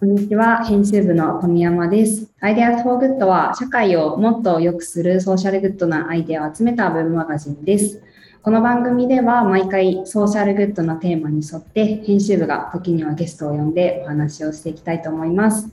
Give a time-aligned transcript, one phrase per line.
[0.00, 2.30] こんにちは、編集部の富山です。
[2.38, 8.00] アイデアフォーグッドは社会をもっと良くするソーシャルグッドなアイデアを集めたウェブマガジンです。
[8.42, 15.68] この番組では毎回ソーシャルグッドのテーマに沿って編集部が時にはゲストを呼んでお話をしていきたいと思います。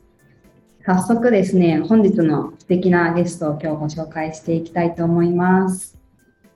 [0.83, 5.99] 早速ですね、本日の素敵なゲストを今日ご紹介していきたいと思います。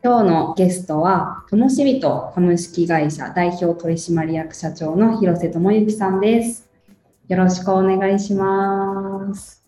[0.04, 6.69] 今日のゲストは、ともしびと株式会社代表取締役社長の広瀬智之さんです。
[7.30, 9.64] よろしくお願いします。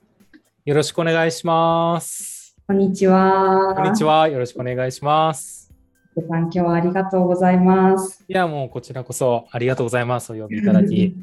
[0.65, 2.57] よろしくお願いします。
[2.65, 3.75] こんにちは。
[3.75, 4.03] こんにち。
[4.03, 4.27] は。
[4.29, 5.71] よろしくお願いします。
[6.15, 8.25] さん、今日はありがとうございます。
[8.27, 10.33] いや、もうこちらこそありがとうございます。
[10.33, 11.15] お呼びいただき。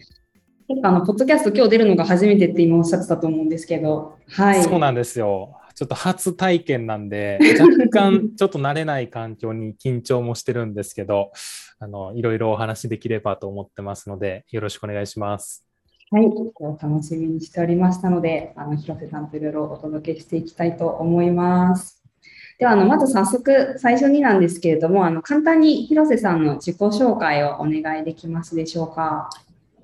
[0.66, 4.62] 結構あの、ポッドキャスト今日出るのが初めてって今おっしゃってたと思うんですけど、はい。
[4.62, 5.58] そうなんですよ。
[5.74, 11.32] ちょっと初体験なんで、若干ちょっと慣れない環境に緊張もしてるんですけど、
[11.78, 15.65] あの、いろいろお話できればと思ってますので、よろしくお願いします。
[16.08, 16.24] はい、
[16.80, 22.00] 楽しみにしておりましたので、あの広瀬さんといろいろお届けしていきたいと思います。
[22.58, 29.28] では、あのまず早速最初になんですけれども、あの簡単に広瀬さんの自己紹介をお願いできますでしょうか。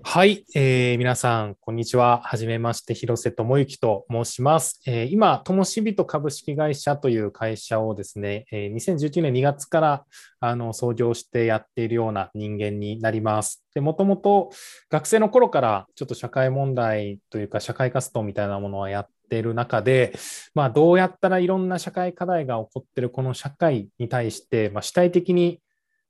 [0.05, 2.20] はい、えー皆さん、こんにちは。
[2.25, 4.81] はじめまして、広瀬智之と申します。
[4.84, 10.05] えー今、ともしびと株式会社という会社をですね、えー2019年2月から
[10.41, 13.64] あの創業してやっているような人間になります。
[13.75, 14.50] で、もともと
[14.91, 20.12] 学生の頃からちょっと社会問題というか社会活動みたいなものはやっている中で、
[20.55, 25.61] まあ、どうやったらいろんな社会課題が起こっているこの社会に対して、まあ、主体的に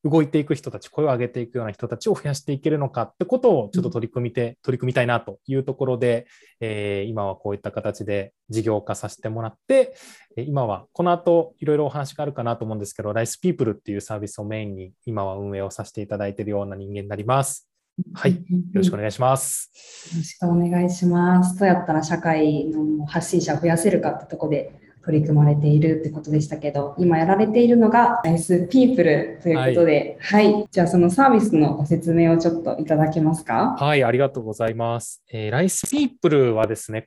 [0.05, 6.27] 動いていく人たち、声を上げていくような人たちを増やしていけるのかってことをちょっと取り組みて、取り組みたいなというところで、
[6.61, 9.95] えー今はこういった形で事業化させてもらって、
[10.37, 17.69] えー今はこの後いろいろお話があるかなと思うんですけど、ライスピープルっていうサービスをメインに今は運営をさせていただいているような人間になります。
[18.15, 18.35] はい。
[18.35, 18.41] よ
[18.73, 19.71] ろしくお願いします。
[20.13, 21.59] よろしくお願いします。
[21.59, 33.77] どうやったら社会の発信者を増やせるかってとこで取り組まれているってことでしたけど、今やられているのがナイスピープルということで、はい、じゃあそのサービスのご説明をちょっといただけますか？
[33.79, 35.23] はい、ありがとうございます。
[35.31, 37.05] えーライスピープルはですね、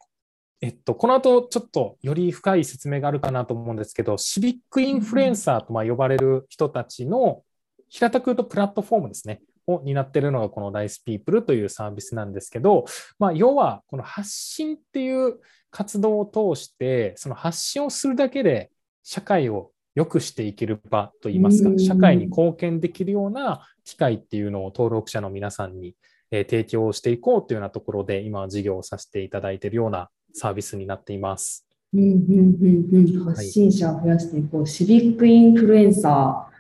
[0.62, 7.44] えっと、この後ちょっとより深い説明があるかなと思うんですけど、シビックインフルエンサーとまあ呼ばれる人たちの
[7.90, 9.42] 平たく言うとプラットフォームですね。
[9.68, 12.86] を担っているのがこのライスピープルというサービスなんですけど、
[13.18, 15.40] まあ、要はこの発信っていう
[15.76, 18.72] 活動を通して、その発信をするだけで
[19.04, 25.94] 社会を良くしていける場といいますかう、ん社会に貢献できるような機会っていうのを登録者の皆さんに
[26.32, 31.68] えー提供をしていこうというようなところで今は事業をさせていただいているようなサービスになっています。
[31.94, 36.55] うんうんうんうん、発信者を増やしていこう、シビックインフルエンサー。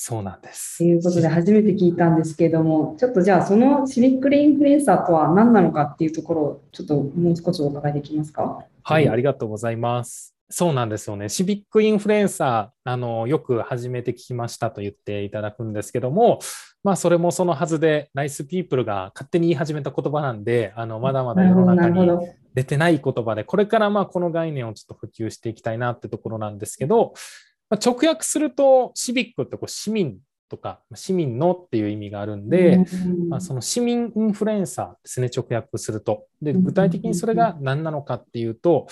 [0.00, 0.84] そうなんですと。
[0.84, 8.64] いうことで初めて聞いたんですけれども、ちょっとじゃあそのシビックインフルエンサーとは何なのかっていうところをちょっともう少しお伺いできますか？
[8.84, 10.36] はい、ありがとうございます。
[10.50, 11.28] そうなんですよね。
[11.28, 16.38] シビックインフルエンサー、あの、よく初めて聞きましたと言っていただくんですけども、
[16.84, 22.08] まあ、それもそのはずで、ナイスピープルが勝手に言い始めた言葉なんで、あの、まだまだ世の中に。
[22.54, 27.12] 出てない言葉で、これからまあこの概念をちょっと普及していきたいなってところなんですけど、
[27.70, 30.18] まあ、直訳すると、シビックってこう市民
[30.48, 33.28] とか、市民のっていう意味があるんで、うん。
[33.28, 36.26] まあ、その市民インフルエンサーですね、直訳すると。
[36.40, 36.64] で、うん。
[36.64, 38.86] 具体的にそれが何なのかっていうと、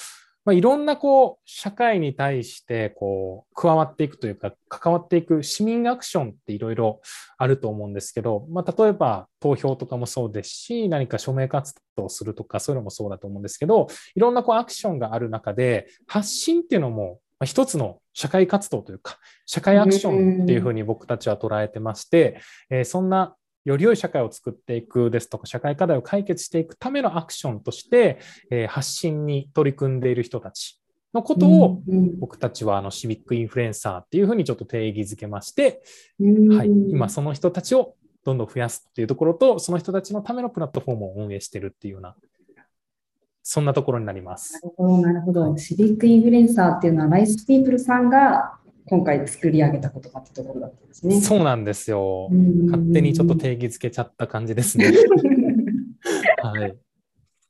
[0.46, 7.00] まあ、いろんなこう社会に対してこう加わっていくというか、関わっていく市民アクションっていろいろ
[7.36, 28.20] あると思うんですけど、まあ、例えば投票とかもそうですし、何か署名活動をするとか、そういうのもそうだと思うんですけど、いろんなこうアクションがある中で、発信っていうのもまあ一つの社会活動というか、社会アクションっていうふうに僕たちは捉えてまして、えーそんなより良い社会を作っていくですとか、社会課題を解決していくためのアクションとして、
[28.50, 30.80] えー発信に取り組んでいる人たち
[31.12, 35.82] のことを、うん僕たちはあのシビックインフルエンサーっていうふうにちょっと定義づけまして、
[36.20, 42.16] うんはい、今その人たちをどんどん増やすっていうところと、その人たちのためのプラットフォームを運営しているっていうような、
[43.48, 44.60] そんなところになりますな。
[44.60, 45.56] るほど、なるほど。
[45.56, 51.20] シビックインフルエンサーっていうのは、ライスピープルさんが今回作り上げた言葉ってところだったんですね。
[51.20, 52.28] そうなんですよ。
[52.28, 54.92] うん勝手にちょっと定義づけちゃった感じですね。
[56.42, 56.76] はい。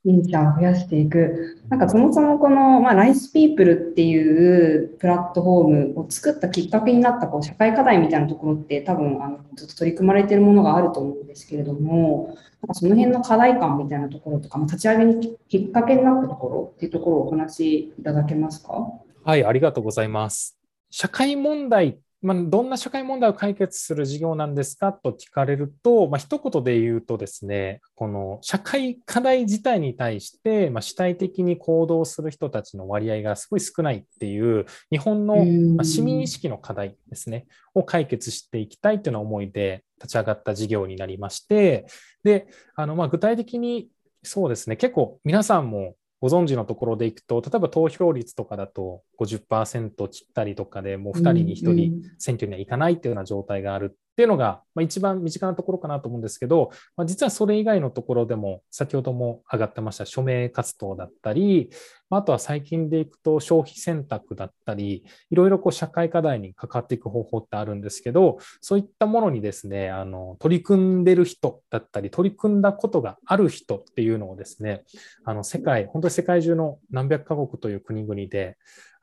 [0.06, 1.58] インサーを増やしていく。
[1.68, 18.88] なんかそもそもこの、まあ、ライスピープルっていうプラットフォームを作ったきっかけになったこう社会課題みたいなところって多分あのずっと取り組まれているものがあると思うんですけれども、なんかその辺の課題感みたいなところとか、まあ、立ち上げにきっかけになったところっていうところをお話しいただけますか？
[19.24, 20.56] はい、ありがとうございます。
[20.88, 35.44] 社会問題まあ、どんな社会問題を解決する事業なんですかと聞かれると、まあ、一言で言うとですね、この社会課題自体に対して、まあ、主体的に行動する人たちの割合がすごい少ないっていう、日本の
[35.76, 41.86] ま市民意識の課題ですね、を解決していきたいというような思いで立ち上がった事業になりまして、
[42.24, 43.88] で、あのまあ具体的に
[44.22, 61.68] そうですね、結構皆さんもご存知のところでいくと、例えば投票率とかだと50%切ったりとかでもう2人に1人選挙には行かないっていうような状態があるっていうのが、まあ、一番身近なところかなと思うんですけど、まあ、実はそれ以外のところでも、先ほども上がってました署名活動だったり、
[62.08, 74.84] まあとは最近でいくと消費選択だったり、いろいろこう社会課題に関わっていく方法ってあるんですけど、そういったものにですね、あの取り組んでる人だったり、取り組んだことがある人っていうのをですね、
[75.26, 78.56] あの世界、本当に世界中の何百カ国という国々で、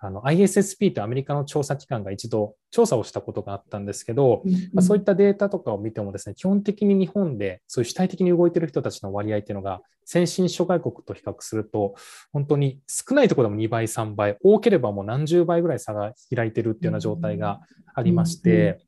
[0.06, 11.96] あの ISSP とアメリカの調査機関が一度調査をしたことがあったんですけど、まあ、そういったデータとかを見てもですね、基本的に日本でそういう主体的に動いている人たちの割合っていうのが先進諸外国と比較すると、
[12.34, 17.62] 本当に少ないところでも2倍、3倍、多ければもう何十倍ぐらい差が開いてるっていうような状態が
[17.96, 18.82] ありまして、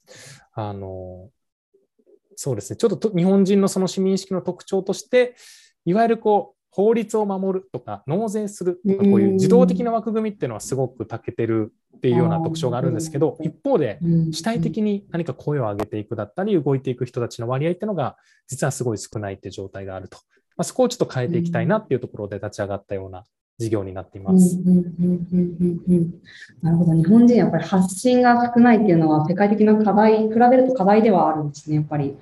[0.54, 1.30] あの、
[2.36, 5.36] そうですね、ちょっと日本人のその市民意識の特徴として、
[5.86, 13.98] いわゆるこう、法律を守るとか納税するとかこういう自動的な枠組みっていうのはすごく長けてるっていうような特徴があるんですけど一方で
[14.34, 18.18] 主体的に何か声を上げていくだったり動いていく人たちの割合っていうのが
[18.48, 20.18] 実はすごい少ないっていう状態があると、
[20.58, 23.24] まあ、そこをちょっと変えていきたいなっていうところで立ち上がったような
[23.58, 24.58] 事業になっています。
[26.62, 26.94] なるほど。
[26.94, 32.18] 日本人やっぱり発信が少ないっていうのは世界的な課題、比べると課題ではあるんですね、やっぱり。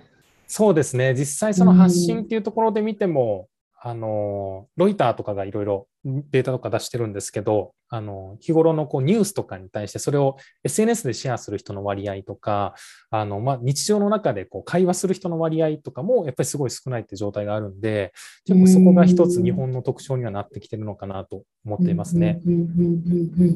[0.45, 1.15] そうですね。
[1.15, 3.47] 実際その発信っていうところで見ても、
[3.85, 12.75] あの、ロイターとかがいろいろデータとか出してるんですけど、あの、日頃のこうニュースとかに対してそれを SNS でシェアする人の割合とか、
[13.09, 18.13] あの、まあ、日常の中でこう会話する人の割合とかもやっぱりすごい少ないって状態があるんで、
[18.45, 22.39] 結構そこが一つ日本の特徴にはなってきてるのかなと思っていますね。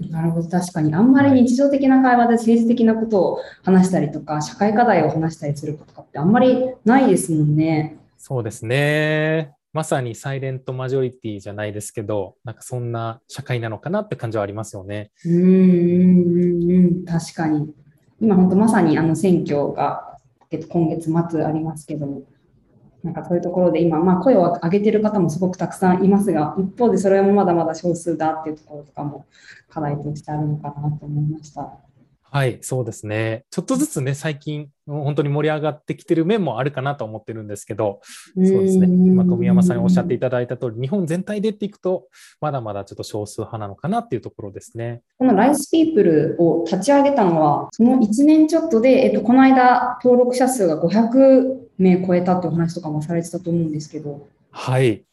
[0.10, 0.94] なるほど、確かに。
[0.94, 7.98] あんまり日常的な会話で政治的なことを話したりとか、社会課題を話したりすることってあんまりないですもんね。
[8.18, 9.57] そうですね。
[9.78, 15.12] まさにサイレントマジョリティじゃないですけど、なんかそんな社会なのかなって感じはありますよね。
[15.24, 17.72] うん、確かに。
[18.20, 20.18] 今本当まさにあの選挙が、
[20.50, 22.24] えっと、今月末ありますけども、
[23.04, 29.28] なんかそういうところで今、まあ、声を上げてる方もすごくたくさんいますが、一方でそれもまだまだ少数だっていうところとかも
[29.70, 31.72] 課題としてあるのかなと思いました。
[32.30, 33.46] はい、そうですね。
[33.52, 38.02] ちょっとずつね、最近、本当に盛り上がってきてる面もあるかなと思ってるんですけど、
[38.36, 38.88] そうですね。
[38.88, 42.08] 今、富山さんにおっしゃっていただいた通り、日本全体でっていくと、
[42.42, 45.02] まだまだちょっと少数派なのかなっていうところですね。
[45.18, 54.28] このライスピープルを立ち上げたのは、その1年ちょっとで、えっと、この間、登録者数が500名超えたっていう話とかもされてたと思うんですけど。
[54.52, 55.04] はい。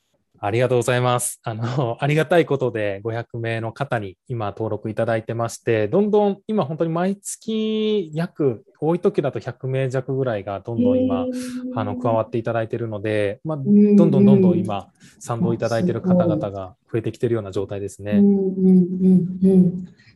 [0.40, 1.40] ありがとうございます。
[1.42, 11.26] あの、 ありがたいことで500名の方に今登録いただいてまして、どんどん今本当に毎月約、多い時だと100名弱ぐらいがどんどん今、
[11.74, 14.88] あの、加わっていただいているので、まあ、どんどんどんどん今、
[15.18, 18.20] 賛同いただいている方々が増えてきているような状態ですね。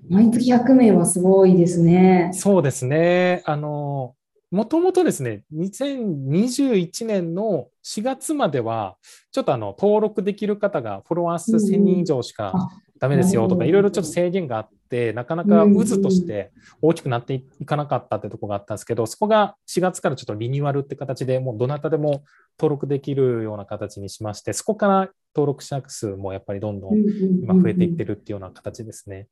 [0.09, 2.31] 毎月100名はすごいですね。
[2.33, 3.43] そうですね。
[3.45, 4.15] あの、
[4.51, 8.97] もともとですね、2021年の4月までは、
[9.31, 16.51] ちょっとあの登録できる方がフォロワー数1000人以上しかダメですよとか、いろいろちょっと制限があって、なかなか渦として
[16.81, 22.25] 大きくなっていかなかったってとこがあったんですけど、そこが4月からちょっとリニューアルって形でもうどなたでも
[22.59, 26.97] 登録できるような形にしまして、そこから登録者数もやっぱりどんどん
[27.43, 29.29] 今増えていってるっていうような形ですね。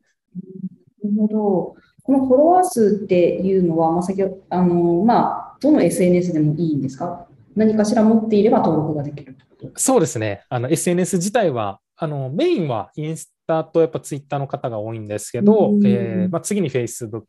[1.02, 1.74] なるほど。
[2.06, 7.26] このフォロワー数っていうのは、まあ、先ほど、あの、まあ、どの SNS でもいいんですか？
[7.56, 9.36] 何かしら持っていれば登録ができる
[9.74, 10.44] そうですね。
[10.48, 17.24] あの、SNS 自体は、あの、メインはインスタとやっぱツイッターの方が多いんですけど、えー、まあ、次に Facebook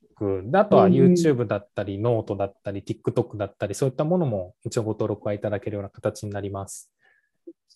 [0.51, 6.91] で、あとは YouTube だったり、ノートだったり、TikTok だったり、そういったものも一応ご登録はいただけるような形になります。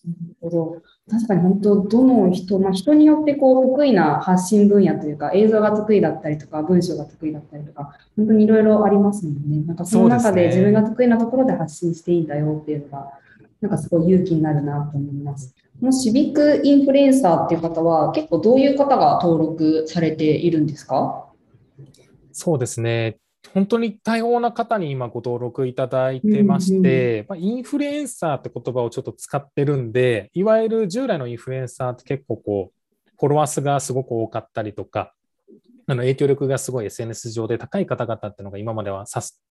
[0.04, 0.82] なるほど。
[1.10, 9.64] 確かに本当、どの人、まあ、人によってこう得意な発信分野というか、映像が得意だったりとか、文章が得意だったりとか、本当にいろいろありますもんね。
[9.66, 13.12] なんかその中で自分が得意なところで発信していいんだよっていうのが、
[13.60, 15.54] なんかすごい勇気になるなと思います。
[15.78, 21.26] このシビックインフルエンサーっていう方は、結構どういう方が登録されているんですか？
[22.32, 23.18] そうですね。
[23.54, 35.12] 本当に多様な方に今ご登録いただいてまして、うんうん、まあ、インフルエンサーって言葉をちょっと使ってるんで、いわゆる従来のインフルエンサーって結構こう、フォロワー数がすごく多かったりとか、
[35.86, 39.04] あの影響力がすごい SNS 上で高い方々っていうのが今までは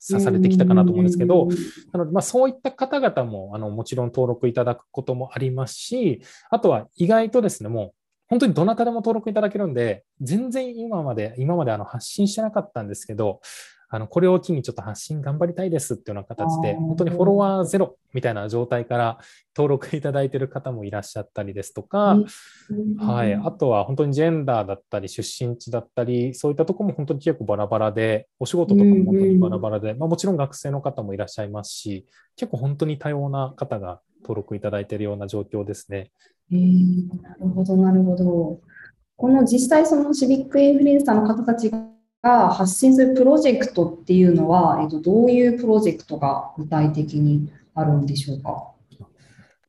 [0.08, 1.48] 指されてきたかなと思うんですけど、
[1.92, 7.92] なのでまあそういった方々もあのもちろん登録いただくこともありますし、あとは意外とですね、もう
[8.28, 13.40] 本当にどなたでも登録いただけるんで、全然今まで、今まであの発信してなかったんですけど、
[13.90, 19.18] あの、これを機にちょっと発信頑張りたいですっていうような形で、本当にフォロワーゼロみたいな状態から
[19.56, 22.18] 登録いただいている方もいらっしゃったりですとか、
[22.98, 23.34] はい。
[23.34, 36.10] あとは本当にジェンダーだったり、出身地だったり、そういったところも本当に結構バラバラで、お仕事とかも本当にバラバラで、まあもちろん学生の方もいらっしゃいますし、結構本当に多様な方が登録いただいているような状況ですね。
[36.52, 38.60] えー、なるほど、なるほど。
[39.16, 41.78] この実際そのシビックインフルエンサーの方たちが
[42.50, 48.72] 発信するプロジェクトっていうのは、えっと、どういうプロジェクトが具体的にあるんでしょうか？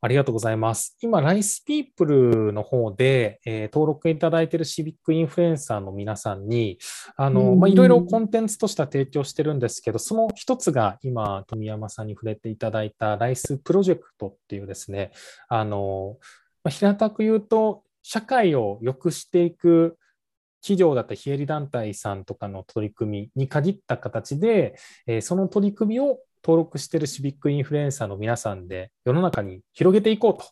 [0.01, 0.95] ありがとうございます。
[1.01, 6.77] 今、ライスピープルの方で、えー、登録いただいているシビックインフルエンサーの皆さんに、
[7.17, 15.11] あの、まあ、いろいろコンテンツとしては提供してるんですけど、その一つが今、富山さんに触れていただいたライスプロジェクトっていうですね、
[15.49, 16.15] あの、
[16.63, 19.97] まあ、平たく言うと、社会を良くしていく
[20.61, 24.75] 企業だったり非営利団体さんとかの取り組みに限った形で、
[25.07, 30.43] えその取り組みを登録しているシビックインフルエンサーの皆さんで世の中に広げていこう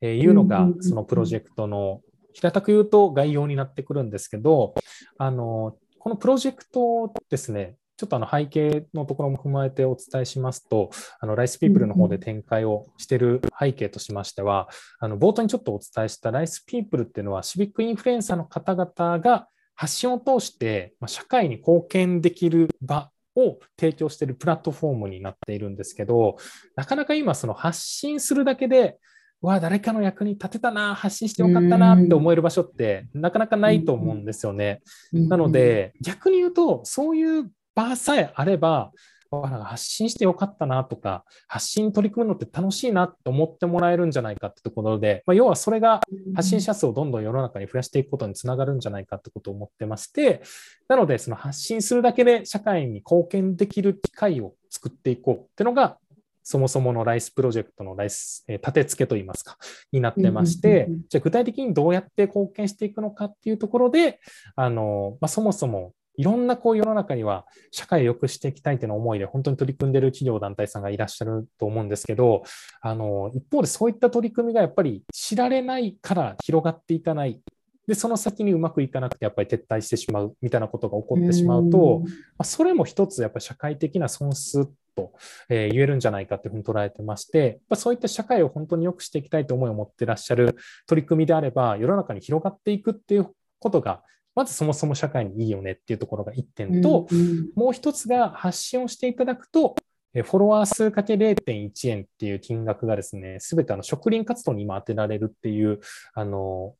[0.00, 2.00] というのが、そのプロジェクトの
[2.32, 4.74] 平たく言うと概要になってくるんですけど、
[5.18, 14.68] あの、このプロジェクトですね、ちょっとあの背景のところも踏まえてお伝えしますと、あのライスピープルの方で展開をしている背景としましては、
[15.00, 26.36] あの冒頭にちょっとお伝えしたライスピープルっていうのは、シビックインフルエンサーの方々が発信を通して社会に貢献できる場を提供しているプラットフォームになっているんですけど、
[26.76, 28.96] なかなか今その発信するだけで、
[29.40, 34.82] わ誰かの役に立てたな、発信してよかったなって思える場所ってなかなかないと思うんですよね。
[35.12, 38.90] なので、逆に言うと、そういう場さえあれば、
[39.30, 46.00] 発信してよかったなとか、発信に取り組むのって楽しいなと思ってもらえるんじゃないかってところで、まあ、要はそれが
[46.34, 50.42] 発信者数をどんどん世の中に増やしていくことにつながるんじゃないかってことを思ってまして、
[50.88, 55.98] なので、その発信するだけで社会に貢献できる機会を作っていこうっていうのが、
[56.42, 59.58] そもそものライスプロジェクトのライス、えー、立て付けといいますか、
[59.92, 64.18] になってまして、じゃあ具体的にどうやって貢献していくのかっていうところで、
[64.56, 72.42] あの、まあ、そもそもいろんなこう世の中には社会を良くしていきたいというの思いで本当に取り組んでいる企業団体さんがいらっしゃると思うんですけど、
[72.80, 77.40] あの、一方でそういった取り組みがやっぱり知られないから広がっていかない。
[77.86, 82.08] で、その先にうまくいかなくてやっぱり撤退してしまうみたいなことが起こってしまうと、ま
[82.38, 85.12] あ、それも一つやっぱり社会的な損失と、
[85.48, 90.56] え言えるんじゃないかっていうふうに捉えてまして、まそういった社会を本当に良くしていきたいと思いを持ってらっしゃる
[90.88, 94.02] 取り組みであれば、世の中に広がっていくっていうことが
[94.38, 99.74] まずそもそも社会にいいよねっていうところが1点と、うんうん、もう一つが発信をしていただくと、
[100.14, 105.80] フォロワー数かけ0.1円っていう金額がですね、すべてあの植林活動に今当てられるっていう、
[106.14, 106.76] あの、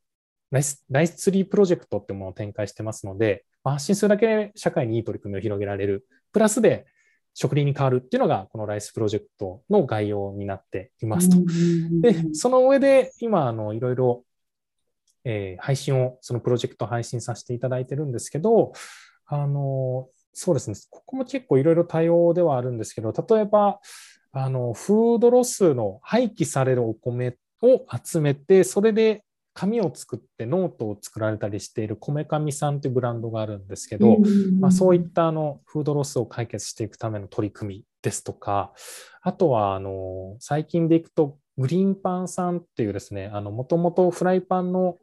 [0.52, 6.06] ライスライスツリープロジェクトってものを展開してますので、発信するだけで社会にいい取り組みを広げられる。
[6.32, 6.86] プラスで
[7.34, 11.36] 植林に変わるっていうのが、このライスプロジェクトの概要になっていますと。
[12.02, 14.24] で、その上で今、あの、いろいろ
[15.30, 18.72] えー、配信を、そのプロジェクト配信させていただいてるんですけど、
[19.26, 23.78] あの、そうですね、ここも結構いろいろ多様ではあるんですけど、例えば、
[24.32, 34.16] あの、フードロスの廃棄されるお米を集めて、それで紙を作ってノートを作られたりしているこめかみさんというブランドがあるんですけど、
[34.60, 38.72] まあ、そういったあのフードロスを解決していくための取り組みですとか、
[39.20, 44.96] あとはあの最近でいくとグリーンパンさんっていうですね、もともとフライパンの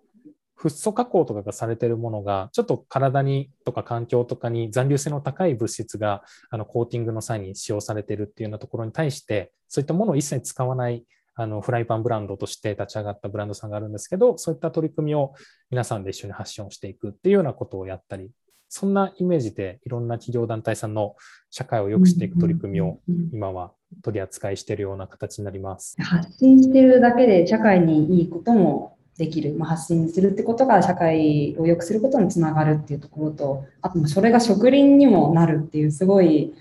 [0.56, 11.04] フッ素加工とかがされているものが、ちょっと体にとか環境とかに残留性の高い物質があのコーティングの際に使用されているっていうようなところに対して、そういったものを一切使わない
[11.36, 15.34] あのフライパンブランドとして立ち上がったブランドさんがあるんですけど、そういった取り組みを
[15.70, 18.32] 皆さんで一緒に発信をしていくっていうようなことをやったり、
[18.70, 21.16] そんなイメージでいろんな企業団体さんの
[21.50, 23.00] 社会を良くしていく取り組みを
[23.32, 23.72] 今は
[24.02, 25.96] 取り扱いしているような形になります。
[26.02, 36.54] 発信してるだけで社会にいいこともできる、まあ、発信するってことが社会を良くすることにつながるっていうところとあとそれが植林にもなるっていうすごい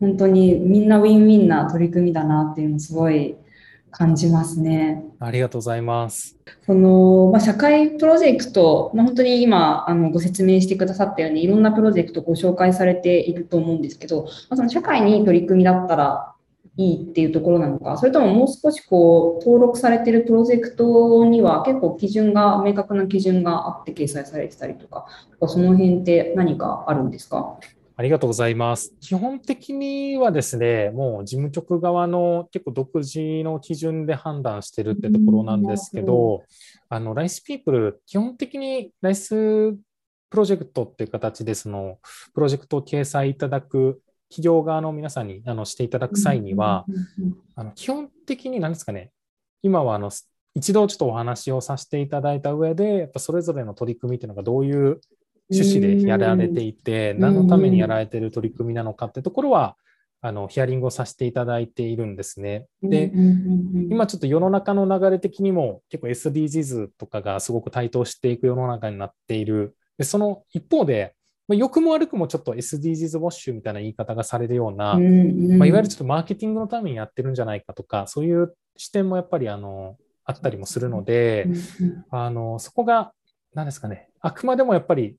[0.00, 3.36] 本当にみんなウィンウィンな取り組みだなっていうのすごい
[3.90, 5.04] 感じますね。
[5.18, 6.36] ありがとうございます。
[6.64, 16.32] その、まあ、社会プロジェクト、まあ、本当に今あのご説明してくださったようにいろんなプロジェクトご紹介されていると思うんですけど、まあ、その社会に取り組みだったら
[16.76, 25.06] いいっていうところなのか、それとももう少しこう登録されているプロジェクトには結構基準が、明確な基準があって掲載されてたりとか、
[25.46, 27.58] その辺って何かあるんですか？
[27.96, 28.94] ありがとうございます。
[29.00, 36.44] 基本的にはですね、もう事務局側の結構独自の基準で判断してるってところなんですけど、
[36.88, 39.74] あの、ライスピープル、基本的にライス
[40.30, 41.98] プロジェクトっていう形で、その、
[42.32, 46.86] プロジェクトを掲載いただく企業側の皆さんにあのしていただく際には、
[47.56, 49.10] あの基本的に何ですかね、
[49.62, 50.10] 今はあの
[50.54, 55.00] 一度ちょっとお話をさせていただいた上で、やっぱそれぞれの取り組みっていうのがどういう
[55.50, 59.76] 趣旨でやられていて、何のためにやられている取り組みなのかってところは、
[60.22, 62.66] あのヒアリングをさせていただいているんですね。
[62.82, 63.10] で、
[63.90, 69.74] 今ちょっと世の中の流れ的にも結構 SDGs とかがすごく台頭していく世の中になっている。
[69.96, 71.14] でその一方で、
[71.50, 74.94] まあ、良くも悪くもちょっと SDGs ウォッシュみたいな言い方がされるような、
[75.58, 81.48] まあ、いわゆるちょっとマーケティングのためにやってるんじゃないかとか、そういう視点もやっぱりあのあったりもするので、
[82.12, 83.10] あのそこが
[83.52, 85.16] 何ですかね、あくまでもやっぱり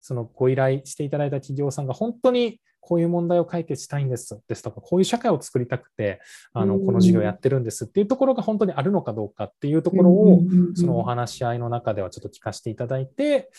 [0.00, 6.20] そのご依頼していただいた企業さんが本当にこういう問題を解決したいんですですとか、こういう社会を作りたくて、
[6.52, 10.42] あのこの事業やってるんですっていうところが本当にあるのかどうかっていうところを、
[10.76, 13.50] そのお話し合いの中ではちょっと聞かせていただいて、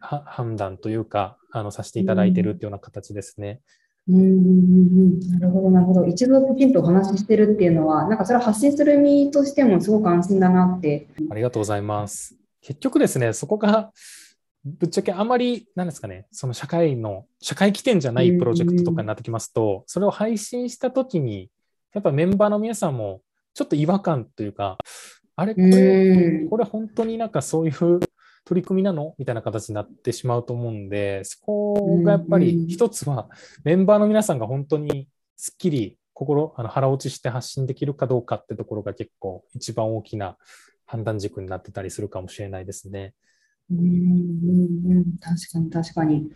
[0.00, 3.60] 判断というか、あのさせていただいているっていうような形ですね。
[4.08, 6.06] うんなるほど、なるほど。
[6.06, 11.08] 一度きちんとお話ししてるっていうのは、なんかそれを発信する身としてもすごく安心だなって。
[11.30, 12.34] ありがとうございます。
[12.62, 13.92] 結局ですね、そこが
[14.64, 21.50] ぶっちゃけあまり、なんですかね、その社会の、社会起点じゃないプロジェクトとかになってきますと、それを配信したときに、
[21.94, 23.20] やっぱメンバーの皆さんも
[23.54, 24.78] ちょっと違和感というか、
[25.36, 28.00] あれこれ、これ本当になんかそういう
[28.48, 29.14] 取り組みなの？
[29.18, 33.28] みたいな形になってしまうと思うんで、そこがやっぱり一つは
[33.62, 40.38] メンバーの皆さんが本当にすっきり心、あの腹落ちして発信できるかどうかってところが結構一番大きな
[40.86, 43.12] 判断軸になってたりするかもしれないですね。
[43.70, 43.80] うんう
[45.00, 46.30] ん確かに確かに。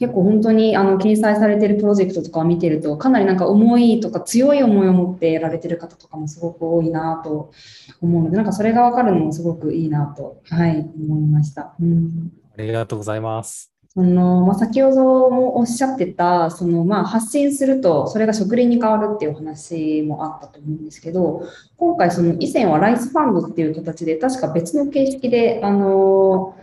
[0.00, 7.52] 結構本当にあの掲載されているプロジェクトとかを見てると、かなりなんか重いとか強い思いを持ってやられてる方とかもすごく多いなと
[8.00, 11.74] 思うので、なんかそれが分かるのもすごくいいなと、はい、思いました。
[11.80, 13.72] うん、ありがとうございます。
[13.94, 26.56] そのまあ、先ほどもおっしゃってたその、まあ、発信するとそれが植林に変わるっていう話もあったと思うんですけど今回その以前はライスファンドっていう形で確か別の形式であの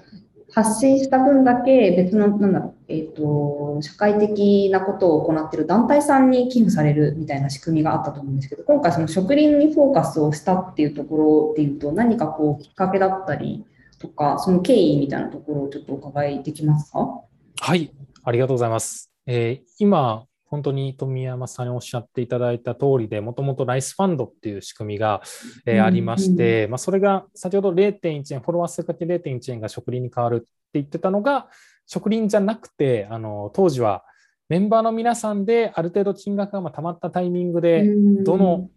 [0.51, 13.63] 発信した分だけ別の、なんだろう、えっ、ー、と、社会的なことを行っている団体さんに寄付されるみたいな仕組みがあったと思うんですけど、今回その植林にフォーカスをしたっていうところでいうと、何かこうきっかけだったり
[13.99, 17.21] とか、その経緯みたいなところをちょっとお伺いできますか？
[17.61, 17.91] はい、
[18.23, 19.11] ありがとうございます。
[19.27, 25.21] えー、今、本当に富山さんにおっしゃっていただいた通りで、もともとライスファンドっていう仕組みが、
[25.65, 31.47] えー、ありまして、まあ、それが先ほど0.1円、フォロワー数かけ0.1円が植林に変わるって言ってたのが、
[31.85, 34.03] 植林じゃなくて、あの当時は
[34.49, 37.87] メンバーの皆さんである程度金額がたまったタイミングで、
[38.23, 38.69] どの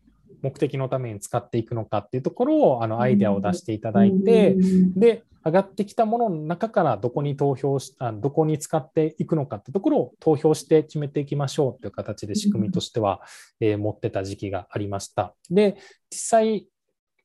[0.42, 4.56] 目的のために使っていくのかっていうところをあのアイデアを出していただいて、
[4.94, 13.20] で、上がってきたものの中からどこに投票し、あどこに使っていくのかってところを投票して決めていきましょうという形で仕組みとしては、
[13.61, 15.35] えー、持ってた時期がありました。
[15.50, 15.76] で、
[16.11, 16.66] 実際、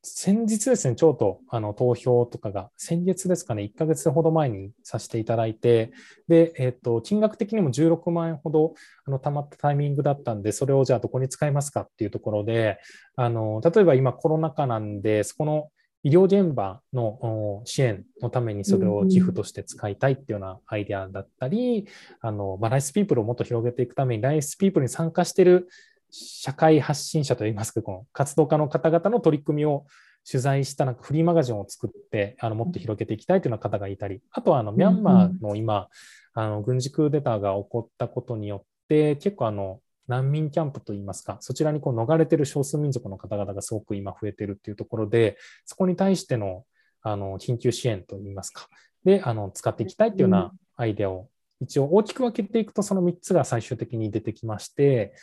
[0.03, 5.91] 先日ですね、ちょうどあの投票とかが、先月ですかね、1ヶ月ほど前にさせていただいて、
[6.27, 8.73] で、えっ、ー、と、金額的にも16万円ほど
[9.05, 12.79] あの貯まったタイミングだったんで、それをじゃあどこに使いますかっていうところで、
[13.15, 15.69] あの、例えば今コロナ禍なんで、そこの
[16.07, 21.85] 医療現場の支援のためにそれを寄付として使いたいっていうようなアイデアだったり、
[22.21, 25.67] あのまあ、ライスピープルをもっと広げていくために、ライスピープルに参加している
[26.09, 29.85] 社会発信者といいますか、この活動家の方々の取り組みを
[30.25, 35.89] 取材したなんかフリーマガジンを作ってあのもっと広げていきたいというような方がいたり、あとはあのミャンマーの今、
[36.33, 46.63] あの軍事クーデターが起こったことによって、結構あの難民キャンプといいますか、そちらにこう逃れてる少数民族の方々がすごく今増えてるっていうところで、そこに対しての
[47.03, 48.67] あの緊急支援といいますか、
[49.03, 51.29] であの使っていきたいっていうようなアイデアを
[51.61, 55.13] 一応大きく分けていくと、その3つが最終的に出てきまして、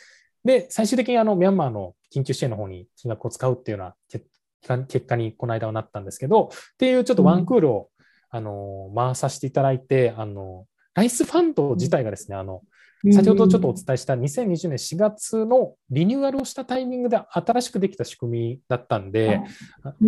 [0.43, 7.89] で、最終的にあのミャンマーの緊急支援の方に金額を使うっていうような結果にこの間はなったんですけど、っていうちょっとワンクールを、
[8.31, 12.63] あの回させていただいて、あのライスファンド自体がですね、あの
[13.11, 19.41] 先ほどちょっとお伝えした2020年4月のリニューアルをしたタイミングで新しくできた仕組みだったんで、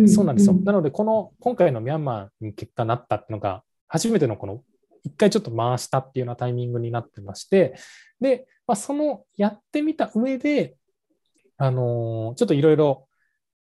[0.08, 0.54] そうなんですよ。
[0.54, 4.62] なので、この今回のミャンマーに結果なったっていうのが、初めてのこの
[5.04, 7.76] 一回ちょっと回したっていうようなタイミングになってまして、
[8.20, 10.76] で、まあ、そのやってみた上で、
[11.56, 13.08] あの、ちょっといろいろ、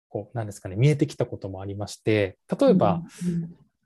[0.10, 3.04] こう、なんですかね、見えてきたこともありまして、例えば、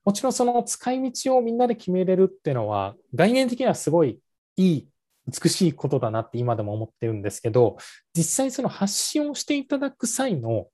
[0.06, 4.20] もちろんその使い道をみんなで決めれるっていうのは、概念的にはすごい
[4.56, 4.88] いい、
[5.28, 7.78] 美しいことだなって今でも思ってるんですけど、
[8.16, 10.68] 実際その発信をしていただく際の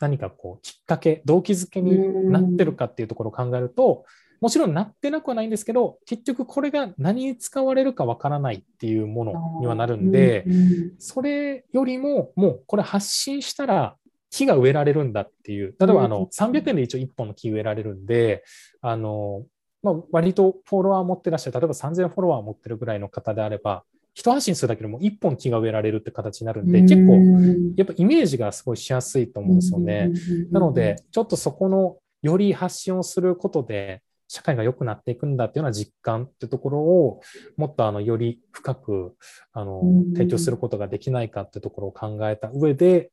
[0.00, 4.04] 何かこうきっかけ、動機づけになってるかっていうところを考えると、
[4.40, 10.44] もちろんなってなくはないんですけど、結局これが何に使われるかわからないっていうものにはなるんで、
[10.98, 13.96] それよりももうこれ発信したら
[14.30, 18.44] 木が植えられるんだっていう、例えばあの300円で一応1本の木植えられるんで、
[18.82, 19.44] あの、
[19.84, 27.14] まあ、割とフォロワー持ってらっしゃる、例えば3000フォロワー持ってるぐらいの方であれば、一発信するだけでも1本木が植えられるって形になるんで、結構、
[27.76, 30.10] やっぱイメージがすごいしやすいと思うんですよね。
[30.50, 37.20] なので、ちょっとそこのより発信をすることで、社会が良くなっていくんだっていうような実感っていうところを
[37.56, 39.16] もっとあのより深く
[39.52, 39.82] あの
[40.14, 43.10] 提供することができないかっていうところを考えた上で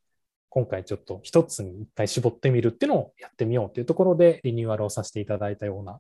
[0.50, 6.00] 今回ちょっと一つに一回絞ってみるっていうのをやってみようというところでリニューアルをさせていただいたような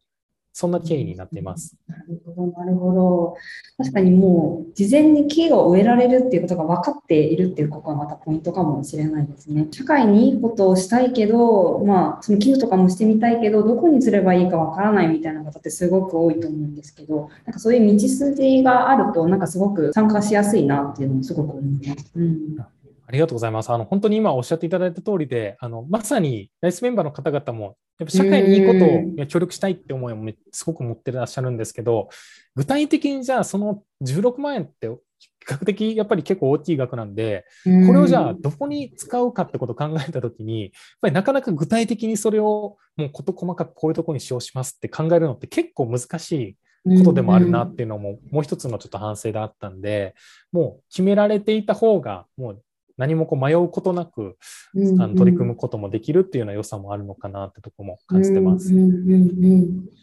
[0.53, 1.75] そんな経緯になっています。
[1.87, 3.35] なるほど、なるほど。
[3.77, 9.67] 確かにもう、事前に木が植えられるっていうことが分かっているっていうことがまたポイントかもしれないですね。
[9.71, 22.11] 社会にいいことをしたいけど、まあ、その寄付とかもしてみたいけど、どこにすればいいか分からないみたいな方ってすごく多いと思うんですけど、なんかそういう道筋があると、なんかすごく参加しやすいなっていうのもすごく思います。
[22.15, 22.57] うん
[23.11, 23.69] ありがとうございます。
[23.69, 32.07] あの、本当に今おっしゃっていただいた通りで、あの、まさにライスメンバーの方々も、やっぱ社会にいいことを協力したいって思いもすごく持ってらっしゃるんですけど、
[32.55, 40.71] 具体的にじゃあその16万円って比較的やっぱり結構大きい額なんで、これをじゃあどこに使うかってことを考えたときに、やっ
[41.01, 50.15] ぱりなかなか具体的にそれをもう事細かくこういうところに使用しますって考えるのって結構難しいことでもあるなっていうのも、もう一つのちょっと反省であったんで、
[50.51, 52.63] もう決められていた方が、もう
[53.01, 54.37] 何もこう迷うことなく、
[54.75, 58.71] うんうん、あの取り組むこともできるっていうような良さもあるのかなってとこも感じてます。
[58.73, 60.01] うんうんうん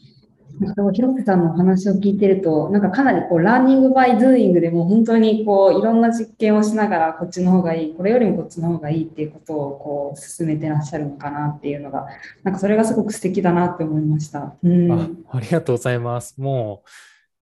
[0.92, 12.08] 広瀬さんのお話を聞いてると、なんかかなりこうラーニングバイドゥーイングでも本当にこういろんな実験をしながらこっちの方がいい、これよりもこっちの方がいいっていうことをこう進めてらっしゃるのかなっていうのが、
[12.42, 14.56] なんかそれがすごく素敵だなって思いました。
[14.64, 16.40] うん、あありがとうございます。
[16.40, 16.88] もう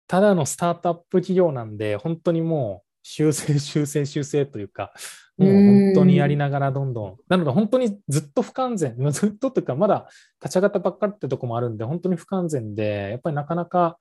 [0.08, 4.94] ただのスタートアップ企業なんで、本当にもう修正、修正、修正というか、
[5.38, 7.16] もう本当にやりながらどんどん。
[7.28, 10.08] なので本当にずっと不完全、 ずっとというかまだ
[10.42, 13.98] 立ち上がったばっかりってとこもあるんで、本当に不完全で、やっぱりなかなか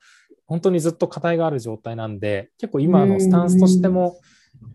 [0.46, 4.16] 本当にずっと課題がある状態なんで、結構今のスタンスとしても、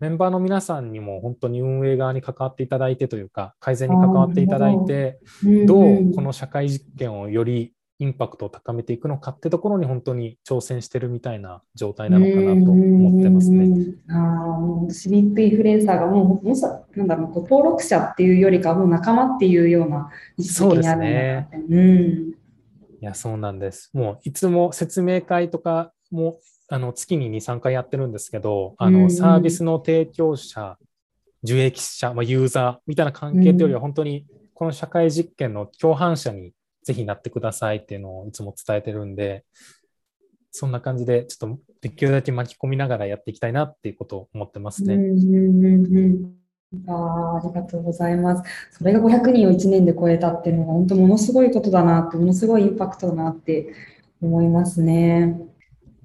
[0.00, 5.20] メンバーの皆さんにも本当に運営側に関わっていただいてというか、改善に関わっていただいて、
[5.66, 13.94] どうこの社会実験をよりインパクトを高めていくのかってところに本当に挑戦してるみたいな状態なのかなと思ってますね。
[14.08, 14.14] あ
[14.88, 21.48] 私ビッグインフルエンサーがもうもさなんだろう登録者っていうよりかもう仲間っていうような位置づけにあるんだね。
[21.68, 22.34] うん、い
[23.00, 23.90] やそうなんです。
[23.92, 30.76] もういつも説明会とかもあの月に2、3回やってるんですけど、あのサービスの提供者、
[31.42, 36.52] 受益者、まあ、ユーザーみたいな関係というよりは本当にこの社会実験の共犯者に
[36.88, 39.44] ぜひなってくださいっていうのをいつも伝えてるんで、
[40.50, 44.94] そんな感じで、ちょっとできるだけ巻き込みながらやっていきたいなっていうことを思ってますね。
[46.86, 48.50] あありがとうございます。
[48.70, 53.74] それが500人を1年で超えたっていうのは、本当ものすごいことだなって、ものすごいインパクトだなって
[54.22, 55.38] 思いますね。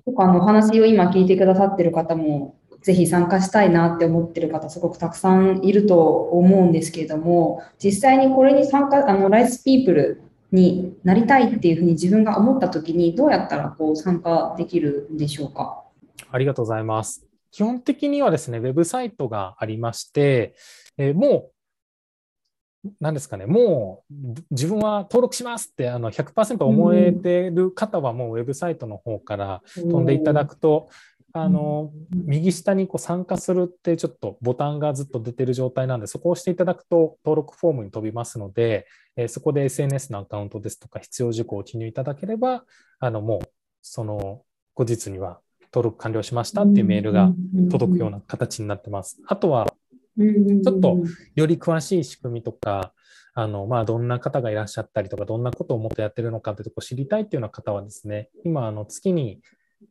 [0.06, 10.22] とか、あの、お話を今聞いてくださってる方も、ぜひ参加したいなって思ってる方、すごくたくさんいると思うんですけれども、実際にこれに参加、あの、ライスピープル
[10.54, 15.84] になりたいっていうふうに自分が思った時にどうやったらこう参加できるんでしょうか？
[16.32, 17.26] ありがとうございます。
[17.52, 20.56] 基本的にはですね、ウェブサイトがありまして、
[20.98, 21.50] えー、も
[22.86, 24.14] う、何ですかね、もう
[24.52, 30.90] 自分は登録しますってあの100%思えてる方はもうウェブサイトの方から飛んでいただくと、
[31.36, 42.66] あの、右下にこう参加するってちょっとボタンがずっと出てる状態なんで、そこを押していただくと登録フォームに飛びますので、えそこで SNS のアカウントですとか必要事項を記入いただければ、
[43.00, 43.50] あの、もう、
[43.82, 44.44] その
[44.76, 45.40] 後日には
[45.74, 47.32] 登録完了しましたっていうメールが
[47.72, 49.20] 届くような形になってます。
[49.26, 49.66] あとは、
[50.16, 51.00] ちょっと
[51.34, 52.94] より詳しい仕組みとか、
[53.34, 59.42] あの、まあ、どんな方がいらっしゃったりとか、どんなことをもっとやってるのかってとこ知りたいっていうような方はですね、今、あの、月に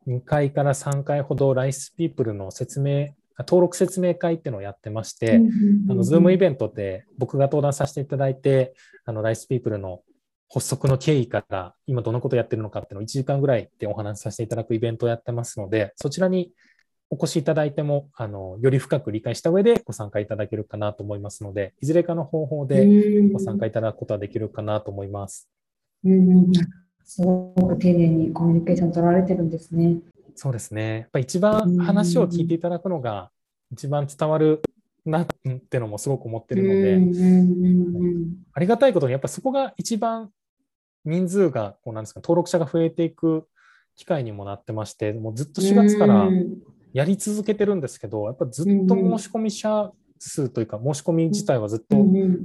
[0.07, 5.41] 2回から3回ほどライスピープルの説明、登録説明会っていうのをやってまして、
[5.89, 8.75] あの、ズームイベントで僕が登壇させていただいて、
[9.05, 10.03] あの、ライスピープルの
[10.53, 16.53] 発足の経緯から今どんなことやってるのかっていうのを1時間ぐらいでお話しさせていただくイベントをやってますので、そちらに
[17.09, 22.87] お越しいただいても、あの、より深く理解した上でご参加いただけるかなと思いますので、いずれかの方法で
[23.33, 25.49] ご参加いただくことはできるかなと思います。
[26.05, 26.53] うん
[27.05, 29.97] すごく丁寧にコミュニケーション取られてるんですね。
[30.35, 30.99] そうですね。
[31.01, 33.31] やっぱ一番話を聞いていただくのが
[33.71, 34.63] 一番伝わる
[35.05, 35.27] なっ
[35.69, 40.31] てのもすごく思ってるので、ありがたいことにやっぱそこが一番
[41.05, 43.47] 人数がこうなんですか登録者が増えていく
[43.97, 46.29] 機会にもなってまして、もうずっと4月から
[46.93, 51.97] やり続けてるんですけど、やっぱずっと申し込み者数というか、申し込み自体はずっと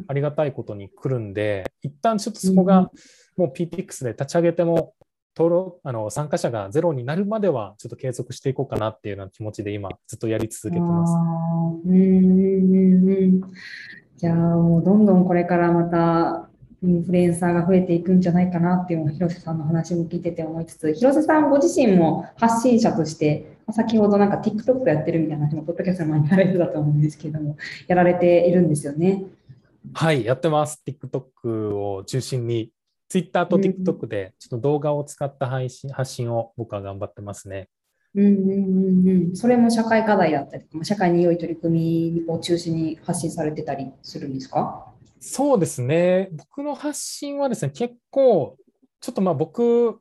[0.07, 2.89] ありがたいことに来るんで、一旦ちょっとそこが
[3.37, 4.93] もう PTX で立ち上げても
[5.37, 11.13] 登録あの参加者がゼロになるまではちょっと継続していこうかなっていうような気持ちで今ずっとやり続けてます。
[14.17, 16.49] じゃあもうどんどんこれからまた
[16.83, 29.23] インフルエンサーが増えていくんじゃないかなっていうのを広瀬さんの話も聞いてて思いつつ、広瀬さんご自身も発信者として、先ほどなんか TikTok やってるみたいな話も、ポッドキャストの前にやられてたと思うんですけども、やられているんですよね。
[29.93, 30.81] はい、やってます。
[30.85, 32.71] TikTok を中心に、
[33.09, 37.69] Twitter と TikTok でちょっと動画を使った配信発信を僕は頑張ってますね。
[38.15, 44.91] うんうんうんうん、それも社会課題だったり、社会に良い取り組みを中心に発信されてたりするんですか？
[45.19, 46.29] そうですね。
[46.31, 48.57] 僕の発信はですね、結構、
[49.01, 49.99] ちょっとまあ僕、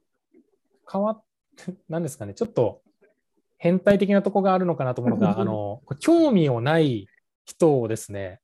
[0.91, 1.23] 変わっ
[1.57, 2.81] て、なんですかね、ちょっと
[3.59, 7.09] 変態的なとこがあるのかなと思うのが、あの、興味をない
[7.45, 8.41] 人をですね、